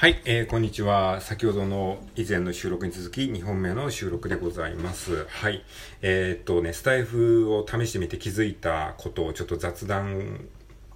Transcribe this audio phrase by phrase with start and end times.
[0.00, 1.20] はい、えー、こんにちは。
[1.20, 5.26] 先ほどの以前の収録に続き2本目の収録でございます。
[5.26, 5.62] はい。
[6.00, 10.48] えー、っとね、スタイフを試してみて気づいたことをちょっと雑談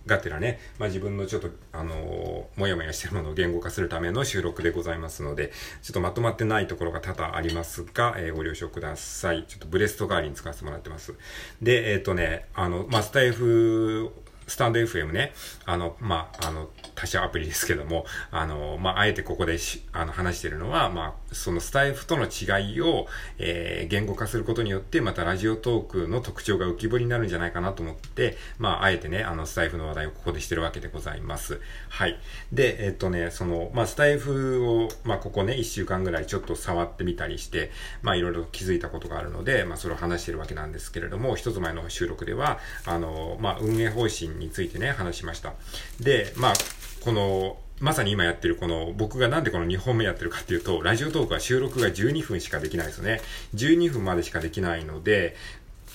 [0.06, 5.52] がてらね、まあ、自分のちょっと、あのー、もやもやしてるものを言語化するための収録でございますので、
[5.82, 9.45] ちょっとまとまってないところが多々ありますが、えー、ご了承ください。
[9.46, 11.12] ちょっとブレスト代わりに使わせてもらってます。
[11.61, 14.11] で、えー、っとね、あの、まあ、スタイフ
[14.46, 15.32] スタンド FM ね、
[15.64, 19.59] あの、まあ、あの、他社アプリですけども、あの、まあ、あえてここで
[19.92, 23.06] あの、話してるのは、まあ、そのスタイフとの違いを、
[23.38, 31.61] えー、言語化することによって、またラジオトークの特徴が浮き彫りになるんじゃないかなと思って、まあ、あえてね、あの、スタイフの話題をここでしてるわけでございます。
[31.88, 32.19] はい。
[32.52, 37.70] で、えっとね、その、まあ、スタイフを、まあ、ここね、一週間ぐらいちょっと触ってみたりして、
[38.02, 45.55] まあ、いろいろ気づいたことがあるので、まあ、それを話してるわけなんですけれども、一つ前の収録では、あの、まあ、運営方針についてね、話しました。
[46.01, 46.55] で、まあ、
[47.01, 53.20] この、まさに今やってるこの、僕がなんでこの2本目やってるかっていうと、ラジオトークは収録が12分しかできないですよね。
[53.55, 55.36] 12分までしかできないので、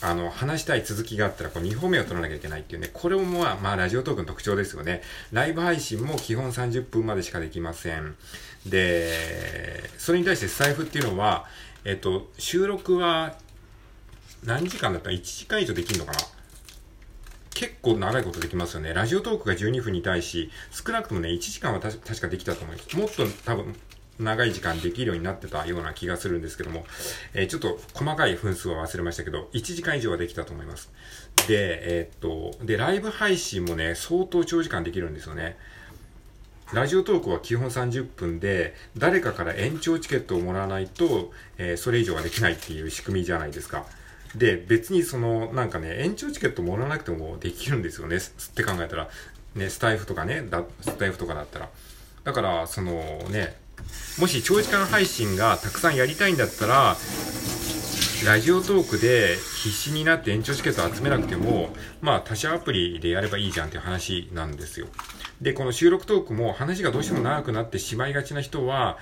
[0.02, 5.02] あの、話したい続きがあったら、この2本目を取らなきゃいけないっていうね、これもまあ、ラジオトークの特徴ですよね。
[5.32, 8.16] ライブ配信も基本30分までしかできません。
[8.66, 11.48] で、それに対してスタイフっていうのは、
[11.86, 13.36] えっと、収録は
[14.46, 15.10] 何時間だった？
[15.10, 16.20] ら1時間以上できるのかな？
[17.54, 18.94] 結構長いことできますよね。
[18.94, 22.98] ラジオトークが12分に対し、少なくともね、1時間は確かできたと思います。
[22.98, 23.76] もっと多分、
[24.20, 26.86] 長い時間できるようになってたような気がするんですけども、
[27.34, 30.92] えー、ちょっと細かい分数は忘れましたけど、1時間以上はできたと思います。
[31.48, 35.58] で、えー、っと、で、ライブ配信もね、相当長時間できるんですよね。
[36.74, 43.86] ラジオトークは基本30分で、誰かから延長チケットをもらわないと、えー、それ以上はできないっていう仕組みじゃないですか。
[44.36, 48.18] で、別にその、なんかね、延長チケットもらわなくてもできるんですよね。
[48.18, 48.20] っ
[48.54, 49.10] て考えたら。
[49.56, 51.70] ね、スタイフとかね、だスタイフとかだったら。
[52.24, 52.94] だから、その
[53.30, 53.56] ね、
[54.20, 56.96] もし長時間配信がたくさんやりたいんだったら、
[58.26, 61.70] ラジオトークで必死になって延長チケット集めなくても、
[62.02, 64.88] まあ他社アプリでやればいいじゃんっていう話なんですよ。
[65.42, 68.98] で、この収録トークも話がどうしても長くなってしまいがちな人は、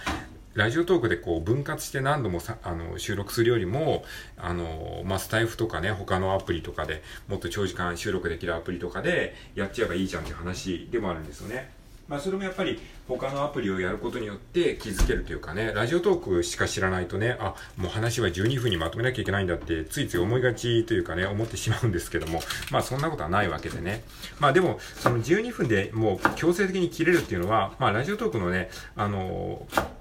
[0.58, 4.04] ラジオトークでこう分割して何度もさあの収録するよりも、
[4.38, 11.70] あの、まあ、スタイフとかね、他のアプリとかでもっと長時間収録できるアプリとかでやっちゃえばいいじゃんって話でもあるんですよね。
[12.08, 22.40] まあ、それもやっぱり他のアプリをやることによって気づけるというかね、ラジオトークしか知らないとね、あ、もう話は12分にまとめなきゃいけないんだってついつい思いがちというかね、思ってしまうんですけども、
[22.72, 24.02] まあそんなことはないわけでね。
[24.40, 29.97] まあでも、その12分でもう強制的に切れるっていうのは、まあラジオトークのね、あのー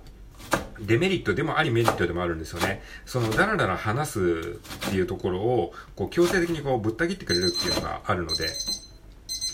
[0.81, 2.83] デメリットでもありメリットでもあるんですよね。
[3.05, 4.21] そのダラダラ話す
[4.87, 8.49] っていうところを、こう強制的にこうぶった切ってくれるっていうのがあるので、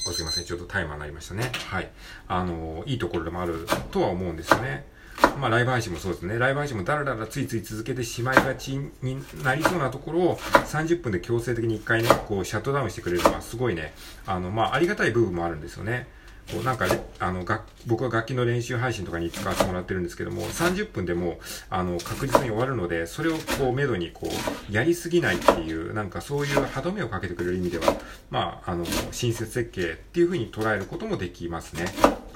[0.09, 0.45] おすいません。
[0.45, 1.53] ちょっとタイマーになりましたね。
[1.69, 1.91] はい。
[2.27, 4.91] あの、いいところでもあるとは思うんですよね。
[5.39, 6.39] まあ、ライブ配信もそうですね。
[6.39, 13.95] ライブ配信もダラダラついつい続けてしまいがちになりそうなところを30分で強制的に1回ね、こうシャットダウンしてくれるのはすごいね、
[14.27, 16.09] あの、まあ、ありがたい部分もあるんですよね。
[16.51, 16.87] こうなんか、
[17.19, 21.39] あの、楽、僕は楽器の練習配信とかに使わせてもらってるんですけども、30分でも、
[21.71, 27.85] あの、確実に終わるので、それをこう、めどにこう、やりすぎないっていう、なんかそういう歯止めをかけてくれる意味では、
[28.31, 31.87] まあ、あの、親切設計っていう風に捉えることもできますね。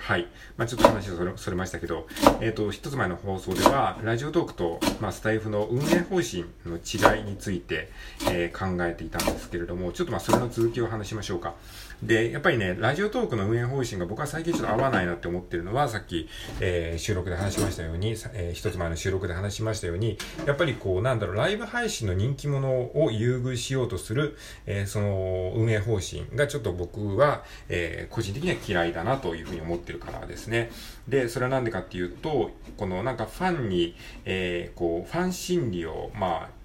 [0.07, 0.29] はい。
[0.57, 2.07] まあ、ちょっと話がそれ、それましたけど、
[2.41, 7.91] えっ、ー、と、一つ前の放送では、ラジオトークと、まあ、スタイフの運営方針の違いについて、
[8.31, 11.55] えー、考えていたんですけれども、ちょっとまあ、それの続きを話しましょうか。
[12.03, 16.29] で、やっぱりね、ラジオトークの運営方針が僕は最近ちょっと合わないなって思ってるのは、さっき、
[16.61, 24.37] えー、収録で話しましたように、えー、一つ前の収録で話しましたように、やっぱりこう、なんだろう、ライブ配信の人気者を優遇しようとする、
[24.67, 30.71] えー、その運営方針がちょっと僕は、えー、個人的には嫌いだなというふうに思ってるからですね。
[31.09, 36.56] で、それはなんでかっていうと、このなんかファンに、えー、こう、ファン心理を、まあ、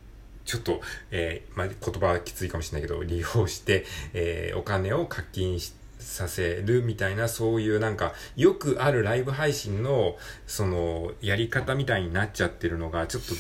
[0.52, 0.82] ちょっと、
[1.12, 10.18] えー、まあ、言葉はきついかもしれないけど、利用して、えー、お金を課金し、させるみたいな、そういうなんか、よくあるライブ配信の、
[10.48, 13.36] その、やり方みたいになっちゃってるのが、ちょっと、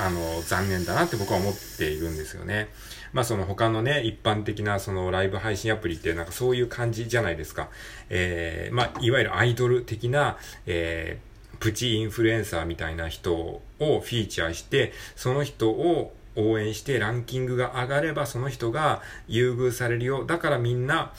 [0.00, 2.68] あの、残念だなって僕は思っているんですよね。
[3.12, 7.68] まあその他のね、一般的なそのライブ配信アプリってなんかそういう感じじゃないですか。
[8.10, 10.36] えー、まあいわゆるアイドル的な、
[10.66, 20.24] えー、プチインフルエンサーみたいな人をフィーチャーして、その人を応援してランキングが上がればその人が優遇されるよ。
[20.24, 21.12] だからみんな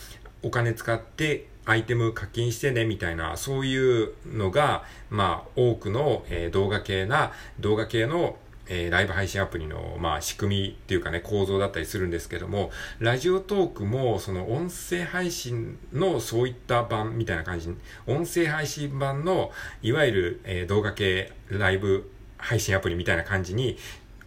[0.44, 12.70] お金使ってアイテム課金してね、みたいな、そういうのが、まあ、多くの、えー、動画系な、動画系の、えー、ライブ配信アプリの、まあ、仕組みっていうかね、構造だったりするんですけども、
[13.00, 17.70] ラジオトークも、その音声配信のそういった版みたいな感じ、
[18.06, 19.52] 音声配信版の、
[19.82, 23.78] いわゆる、えー、動画系ライブ配信アプリみたいな感じに、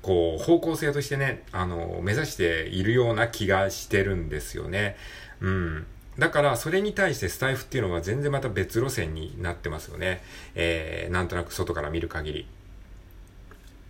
[0.02, 4.96] こう、方向性としてね、あの、目指しているような気がしてるんですよね。
[5.40, 5.86] うん。
[6.18, 10.22] だから、それに対してスタイフっていうのは全然また別路線になってますよね。
[10.54, 12.46] えー、なんとなく外から見る限り。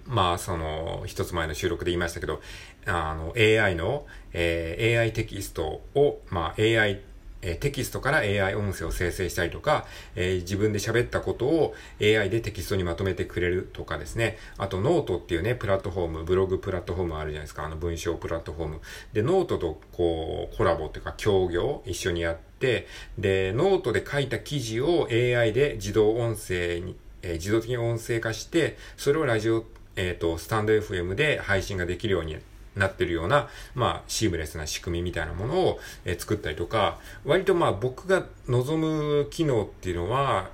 [0.06, 2.40] まあ、その、一つ前の収録で言いましたけど、
[2.86, 7.00] あの、AI の、えー、AI テキストを、まあ、AI
[7.42, 9.86] えテキストから AI 音声を生成したりとか、
[10.16, 14.38] えー、自分で喋ったことを AI でテキストにまとめてくれるとかですね。
[14.56, 17.64] あとノートっていうね、プラットフォーム、ブログプラットフォームあるじゃないですか。
[17.64, 18.80] あの文章プラットフォーム。
[19.12, 22.86] で、ノートとこう、コラボっていうか協業一緒にやって、
[23.18, 29.64] で、ノートで書いた記事を AI で自動音声に、えー、自動的に音声化して、それをラジオ
[29.98, 32.36] えっ、ー、と、スタンド FM で配信ができるように
[32.78, 40.50] なってるような、まあ、シームレスな仕組みみたいなものを、え、作ったりとか、割とまあ、僕が望む機能っていうのは、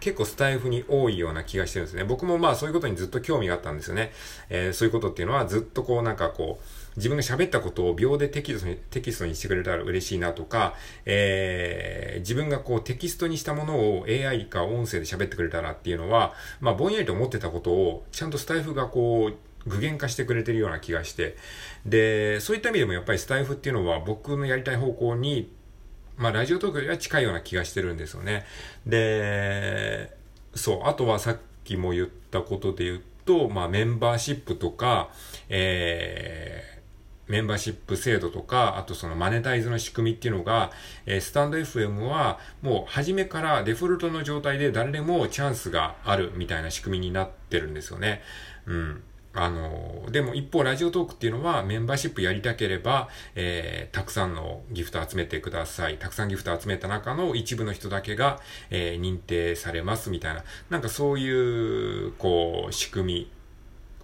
[0.00, 2.04] 結構スタイフに多いような気がしてるんですね。
[2.04, 4.12] 僕もまあそういうことにずっと興味があったんですよね。
[4.48, 6.64] えー、そういうことっていうのはずっとこうなんかこう、
[6.96, 10.74] 自分が喋ったことを秒でテキストに、テキストにしてくれたら嬉しいなとか、
[11.06, 21.36] えー、自分がこうテキストにしたものを AI か音声で喋ってくれたらっていうのは、まあぼんやりと思ってたことを、ちゃんとスタイフがこう、具現化してくれてるような気がして、
[21.84, 25.52] で、そういった意味でもやっぱりスタイフっていうのは僕のやりたい方向に、
[26.16, 28.44] まあラジオトークよりは近いような気がしてるんですよね。
[28.86, 30.16] で、
[30.54, 35.10] そう、あとはさっきも言ったことで言うと、まあメンバーシップとか、
[35.48, 40.70] えー、メンバーシップ制度とか、あとそのマネタイズの仕組みっていうのが、
[41.06, 48.22] えー、スタンド FM はもう初めからデフォルトの状態で誰でもチャンスがあるみたいな仕組みになってるんですよね。
[48.66, 49.02] うん。
[49.36, 55.98] あの、でも一方ラジオトークっていうのはメンバーシップやりたければ、えー、たくさんのギフト集めてください。
[55.98, 58.40] たくさんギフト集めた中の一部の人だけが、
[58.70, 63.28] えー、認定されますみたいな、なんかそういう、こう、仕組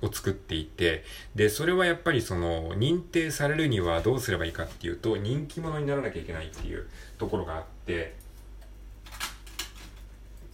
[0.02, 1.02] みを作っていて、
[1.34, 6.87] で、それはやっぱりその、認定されるにはどうすればいいかっていうと、人気者にならなきゃいけないっていう
[7.17, 8.14] ところがあって、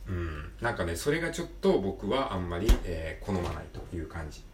[0.09, 4.48] うん、なんかね、それがちょっと僕はあんまり、えー、好まないという感じ。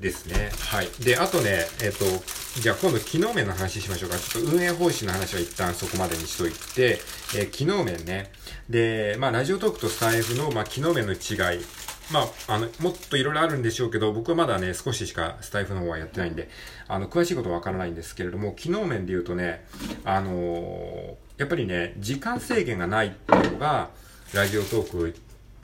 [0.00, 0.50] ですね。
[0.70, 0.88] はい。
[1.02, 4.18] で、あとね、えっ、ー、と、じゃあ今度機能面の話しましょうか。
[4.18, 7.00] ちょっと運営方針の話は一旦そこまでにしといて、
[7.36, 8.30] えー、機能面ね。
[8.68, 11.64] で、まあラジオトークとスタイフの、まあ機能面の違い。
[12.12, 16.50] まあ、あの、もっといろいろあるんでしょうけど、僕はまだね、少ししかスタイフの方はやってないんで、
[16.86, 19.64] あの、詳しいことはわからないんですけれども、機能面で言うとね、
[20.04, 23.88] あのー、やっぱりね、時間制限がないっていうのが、
[24.34, 25.14] ラジオトーク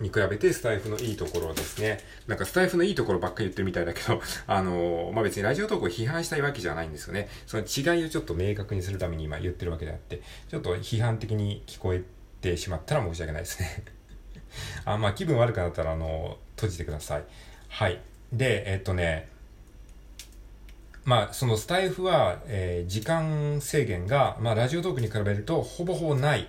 [0.00, 2.00] に比べてスタイフのいいところですね。
[2.26, 7.28] なんかスタイフのいいところばっかり言ってるみたいだけど、 あのー、まあ、別にラジオトークを批判したいわけじゃないんですよね。
[7.46, 12.02] その違いをちょっと明確にするために今言ってるわけであって、ちょっと批判的に聞こえ
[12.40, 13.84] てしまったら申し訳ないですね。
[14.86, 17.24] あ、まあ、気分悪くなったら、あのー、閉じてください。
[17.68, 18.00] はい。
[18.32, 19.28] で、えっとね、
[21.04, 26.48] まあ、そのスタイフは、えー、時間制限が、まあ、ラジオトークに比べるとほぼほぼない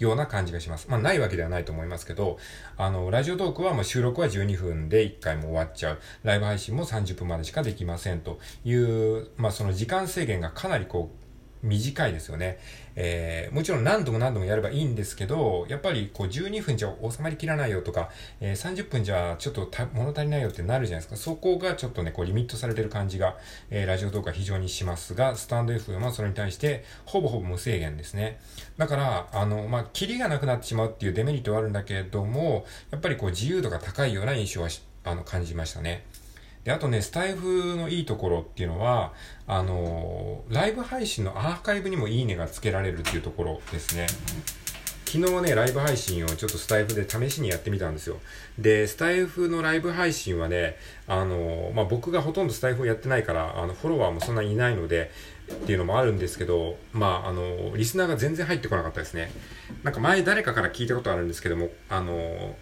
[0.00, 0.88] ような感じがします。
[0.88, 2.38] まあ、ないわけではないと思いますけど、
[2.76, 6.00] あの、ラジオトークはもう収録は12分で1回も終わっちゃう。
[6.24, 11.19] ライブ配信も30分までしかできませんという、まあ、その時間制限がかなりこう、
[11.62, 12.58] 短いですよね。
[12.96, 21.16] えー、もちろん何度も何度もやればいいんですけど、やっぱりこう12分じゃ収まりきらないよとか、えー、30分じゃちょっと物足りないよってなるじゃないですか。
[21.16, 23.36] そこがちょっとね、こうリミットされてる感じが、
[23.70, 28.40] えー、ラジオ動画非常にしますが、スタンド FM はそれに対してほぼほぼ無制限ですね。
[28.76, 34.68] だから、あの、まあ、キリがなくなってしまうっていうデメリットはあるんだけれども、やっぱりこう自由度が高いような印象は
[35.04, 36.04] あの感じましたね。
[36.64, 39.12] で、あとね、スタイフのいいところっていうのは、
[39.46, 44.06] あのー、ライブ配信のアーカイブにもいいねがつけられるっていうところですね。
[45.06, 48.20] 昨日ね、ライブ配信をちょっとスタイフで試しにやってみたんですよ。
[48.58, 50.76] で、スタイフのライブ配信はね、
[51.08, 55.10] あのー、まあ、僕がほとんどスタイフをやってないから、あの、フォロワーもそんなにいないので、
[55.52, 59.32] っていうのもあるんですけど、まあ、あの、リスナーが全然入ってこなかったですね。
[59.82, 62.54] なんか前誰かから聞いたことあるんですけども、あの、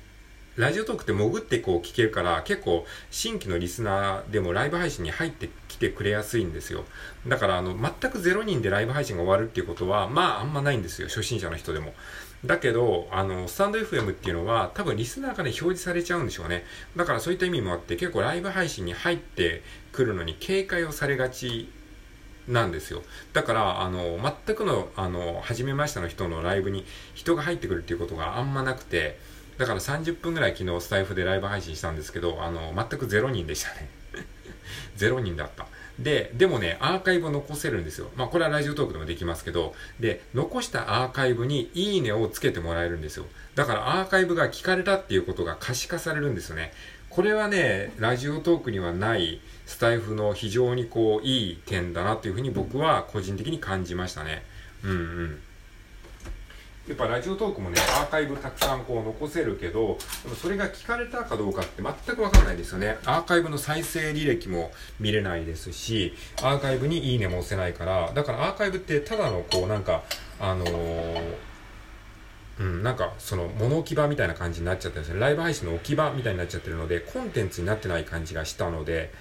[0.59, 6.85] ラジオトークって潜ってこう聞けるから、結構新規のリスナーでもライブ配信に入ってきてくれやすいんですよ。
[7.29, 11.07] だからあの、全く0人でライブ配信が終わるっていうことは、まああんまないんですよ。
[11.07, 11.95] 初心者の人でも。
[12.45, 16.65] だけど、あの、スタンド FM っていうのは多分リスナーがね、表示されちゃうんでしょうね。
[16.97, 19.62] だからそういった意味もあって結構ライブ配信に入って
[19.93, 21.71] くるのに警戒をされがち
[22.49, 23.05] なんですよ。
[23.33, 26.85] だから、あの、全くの、あの、初めましての人のライブに
[27.15, 29.21] 人が入ってくるっていうことがあんまなくて、
[29.59, 33.88] だから30分ぐらい昨日スタイフでライブ配信したんですけど、あの、全く0人でしたね。
[34.97, 35.67] 0人だった。
[35.99, 38.09] で、でもね、アーカイブ残せるんですよ。
[38.17, 43.27] まあ、これはラジオトークでもできますけど、で、残したアーカイブにいいねをつけてもらえるんですよ。
[43.57, 46.73] だからアーカイブが聞かれたっていうことが可視化されるんですよね。
[47.11, 54.45] これはね、ラジオトークにはないスタイフの非常にこう、いい点だなっていうふうに僕は個人的に感じましたね。
[54.85, 55.43] うんうん。
[56.88, 62.97] やっぱラジオトークもね、アーカイブたくさんこう残せるけど、でもそれが聞かれたかどうかって全くわかんないですよね。
[63.04, 70.02] アーカイブの再生履歴も見れないですし、アーカイブにいいねも押せないから、だからアーカイブってただのこうなんか、
[70.40, 71.35] あのー、
[72.61, 75.21] うん、なんか、その、物置場みたいな感じになっちゃってるんですね。
[75.21, 79.12] ライブ配信の置き場みたいになっちゃってるので、コンテンツになってない感じがしたので、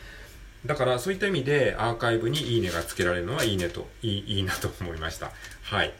[0.66, 5.32] だからそういった意味でアーカイブにいいねがつけられるのはいいねと、いい、いいなと思いました。
[5.62, 5.94] はい。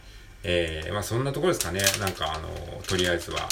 [0.50, 1.82] えー、まあそんなところですかね。
[2.00, 3.48] なんかあの、とりあえずは。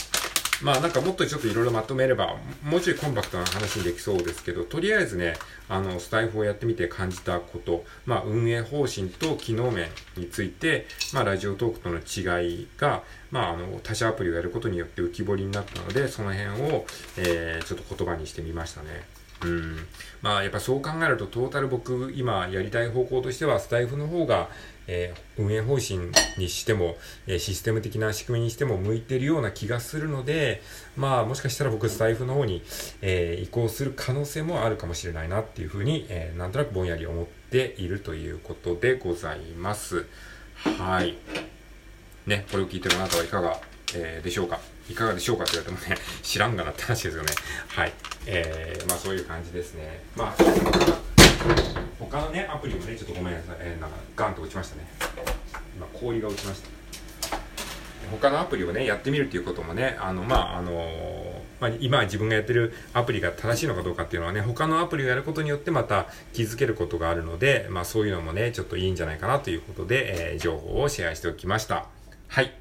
[0.61, 5.35] まあなんかもっとちょっといろいろまとめれば、もうちょいコンパクトな話にできそうですけど、とりあえずね、
[5.67, 16.85] あの、スタイフをやってみて感じたこと、まあ運営方針と機能面について、まあラジオトークとの違いが、まああの、他社アプリをやることによって浮き彫りになったので、その辺を、
[17.17, 19.05] えー、ちょっと言葉にしてみましたね。
[19.43, 19.87] うん。
[20.21, 24.49] まあやっぱそう考えるとトータル僕今やりたい方向としてはスタイフの方が、
[24.87, 30.61] えー、運営方針にしても、えー、システム的な仕組みにしても向いてるような気がするので、
[30.95, 32.61] まあもしかしたら僕スタイフの方に、
[33.01, 40.05] えー、移行する可能性もあるかもしれないなっていうふうに、えー、なんとなくぼんやり思っているということでございます。
[40.77, 41.15] はい。
[42.25, 43.59] ね、これを聞いてるあなたはいかが、
[43.93, 44.59] え、でしょうか？
[44.89, 47.31] いかがでしょうかって言われてもね、 知らんがなって話ですよね。
[47.67, 47.93] はい。
[48.27, 50.03] えー、まあそういう感じですね。
[50.15, 50.43] まあ
[51.99, 54.85] 他のねアプリもねちょっとごめんなさい、えー、なんかガンと落ちましたね。
[55.75, 56.69] 今氷が落ちました
[58.11, 71.87] 他のアプリをねやってみるっていうこともねあのまああのー、まあ、今自分がやってるアプリが正しいのかどうかっていうのはね他のアプリをやることによってまた気づけることがあるのでまあそういうのもねちょっといいんじゃないかなということで、えー、情報をシェアしておきました。
[72.27, 72.53] はい。